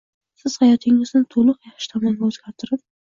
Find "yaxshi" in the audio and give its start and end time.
1.73-1.93